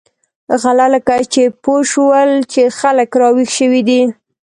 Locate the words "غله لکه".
0.61-1.15